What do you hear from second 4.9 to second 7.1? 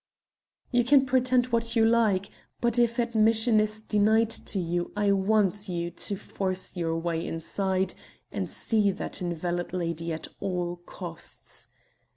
I want you to force your